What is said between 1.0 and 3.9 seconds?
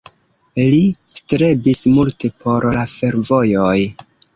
strebis multe por la fervojoj.